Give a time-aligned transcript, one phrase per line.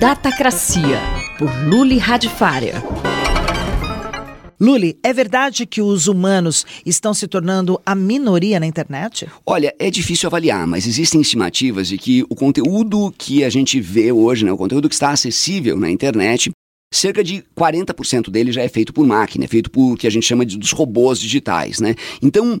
[0.00, 0.98] Datacracia,
[1.38, 2.82] por Luli Radifária.
[4.58, 9.28] Luli, é verdade que os humanos estão se tornando a minoria na internet?
[9.44, 14.10] Olha, é difícil avaliar, mas existem estimativas de que o conteúdo que a gente vê
[14.10, 16.50] hoje, né, o conteúdo que está acessível na internet,
[16.90, 20.10] cerca de 40% dele já é feito por máquina, é feito por o que a
[20.10, 21.94] gente chama de, dos robôs digitais, né?
[22.22, 22.56] Então,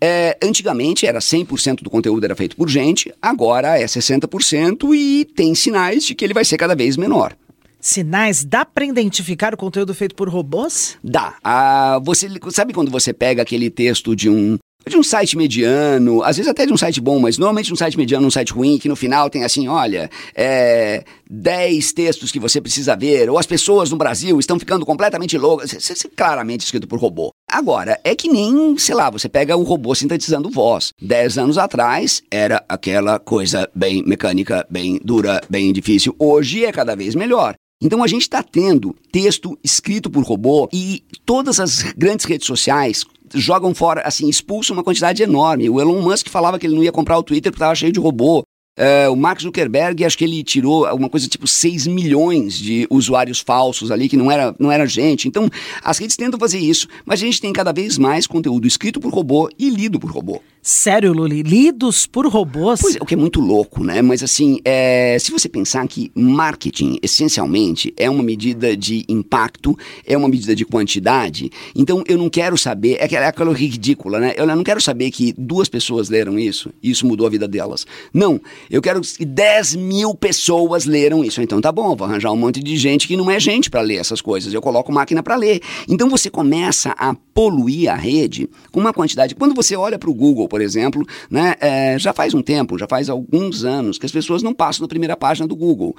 [0.00, 5.54] é, antigamente era 100% do conteúdo era feito por gente, agora é 60% e tem
[5.54, 7.36] sinais de que ele vai ser cada vez menor.
[7.80, 8.44] Sinais?
[8.44, 10.96] Dá para identificar o conteúdo feito por robôs?
[11.04, 11.36] Dá.
[11.44, 14.56] Ah, você sabe quando você pega aquele texto de um
[14.88, 17.96] de um site mediano, às vezes até de um site bom, mas normalmente um site
[17.96, 22.60] mediano, um site ruim, que no final tem assim, olha, é, 10 textos que você
[22.60, 26.86] precisa ver, ou as pessoas no Brasil estão ficando completamente loucas, isso é claramente escrito
[26.86, 27.30] por robô.
[27.50, 30.90] Agora, é que nem, sei lá, você pega o robô sintetizando voz.
[31.00, 36.14] 10 anos atrás era aquela coisa bem mecânica, bem dura, bem difícil.
[36.18, 37.54] Hoje é cada vez melhor.
[37.82, 43.04] Então a gente está tendo texto escrito por robô e todas as grandes redes sociais
[43.34, 45.68] jogam fora, assim, expulsam uma quantidade enorme.
[45.68, 48.00] O Elon Musk falava que ele não ia comprar o Twitter porque estava cheio de
[48.00, 48.42] robô.
[48.76, 53.38] Uh, o Mark Zuckerberg, acho que ele tirou alguma coisa tipo 6 milhões de usuários
[53.38, 55.28] falsos ali, que não era, não era gente.
[55.28, 55.48] Então,
[55.82, 59.12] as redes tentam fazer isso, mas a gente tem cada vez mais conteúdo escrito por
[59.12, 60.40] robô e lido por robô.
[60.66, 61.42] Sério, Luli?
[61.42, 62.80] Lidos por robôs?
[62.80, 64.00] Pois é, o que é muito louco, né?
[64.00, 69.76] Mas assim, é, se você pensar que marketing, essencialmente, é uma medida de impacto,
[70.06, 74.32] é uma medida de quantidade, então eu não quero saber, é aquela, é ridícula, né?
[74.38, 77.86] Eu não quero saber que duas pessoas leram isso e isso mudou a vida delas.
[78.10, 81.42] Não, eu quero que 10 mil pessoas leram isso.
[81.42, 83.96] Então tá bom, vou arranjar um monte de gente que não é gente para ler
[83.96, 85.60] essas coisas, eu coloco máquina para ler.
[85.86, 89.34] Então você começa a poluir a rede com uma quantidade.
[89.34, 92.86] Quando você olha para o Google, por exemplo, né, é, já faz um tempo, já
[92.86, 95.96] faz alguns anos que as pessoas não passam na primeira página do Google.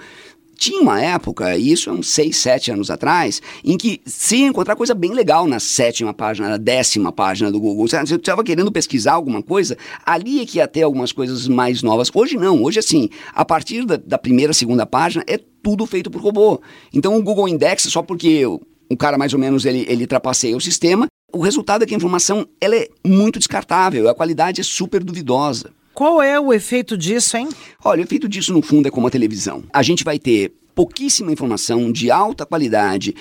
[0.55, 4.95] Tinha uma época, isso é uns 6, 7 anos atrás, em que se encontrar coisa
[4.95, 7.85] bem legal na sétima página, na décima página do Google.
[7.85, 12.09] Você estava querendo pesquisar alguma coisa, ali é que ia ter algumas coisas mais novas.
[12.13, 16.21] Hoje não, hoje assim, a partir da, da primeira, segunda página é tudo feito por
[16.21, 16.61] robô.
[16.93, 20.61] Então o Google Index, só porque o cara mais ou menos ele, ele trapaceia o
[20.61, 25.03] sistema, o resultado é que a informação ela é muito descartável, a qualidade é super
[25.03, 25.69] duvidosa.
[25.93, 27.49] Qual é o efeito disso, hein?
[27.83, 29.63] Olha, o efeito disso no fundo é como a televisão.
[29.73, 33.13] A gente vai ter pouquíssima informação de alta qualidade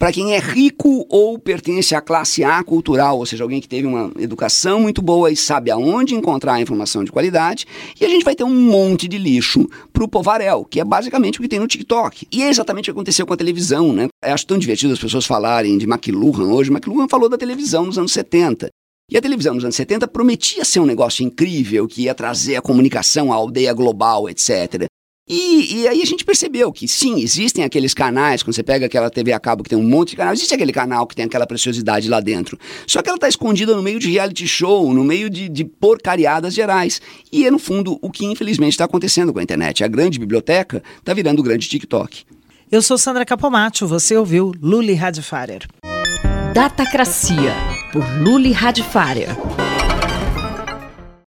[0.00, 3.86] para quem é rico ou pertence à classe A cultural, ou seja, alguém que teve
[3.86, 7.66] uma educação muito boa e sabe aonde encontrar a informação de qualidade,
[8.00, 11.38] e a gente vai ter um monte de lixo para o povarel, que é basicamente
[11.38, 12.26] o que tem no TikTok.
[12.32, 14.08] E é exatamente o que aconteceu com a televisão, né?
[14.24, 16.70] Eu acho tão divertido as pessoas falarem de McLuhan hoje.
[16.70, 18.70] McLuhan falou da televisão nos anos 70.
[19.10, 22.62] E a televisão nos anos 70 prometia ser um negócio incrível, que ia trazer a
[22.62, 24.86] comunicação à aldeia global, etc.
[25.32, 29.08] E, e, aí a gente percebeu que sim, existem aqueles canais, quando você pega aquela
[29.08, 31.46] TV a cabo que tem um monte de canal, existe aquele canal que tem aquela
[31.46, 32.58] preciosidade lá dentro.
[32.84, 36.52] Só que ela está escondida no meio de reality show, no meio de, de porcariadas
[36.52, 37.00] gerais.
[37.30, 39.84] E é, no fundo, o que infelizmente está acontecendo com a internet.
[39.84, 42.24] A grande biblioteca está virando o grande TikTok.
[42.72, 45.68] Eu sou Sandra Capomatto, você ouviu Luli Radfarer.
[46.52, 47.54] Datacracia,
[47.92, 49.28] por Luli Radfarer.